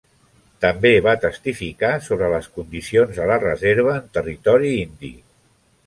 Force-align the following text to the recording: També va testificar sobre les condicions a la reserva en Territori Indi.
També 0.63 0.91
va 1.07 1.13
testificar 1.25 1.91
sobre 2.07 2.31
les 2.33 2.49
condicions 2.57 3.23
a 3.27 3.31
la 3.33 3.39
reserva 3.47 3.95
en 4.01 4.13
Territori 4.19 4.77
Indi. 4.83 5.17